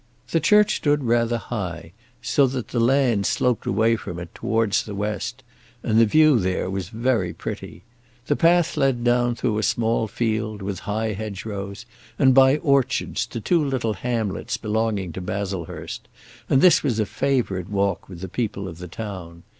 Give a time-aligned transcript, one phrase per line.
[0.31, 1.91] The church stood rather high,
[2.23, 5.43] so that the land sloped away from it towards the west,
[5.83, 7.83] and the view there was very pretty.
[8.25, 11.85] The path led down through a small field, with high hedgerows,
[12.17, 16.07] and by orchards, to two little hamlets belonging to Baslehurst,
[16.49, 19.43] and this was a favourite walk with the people of the town.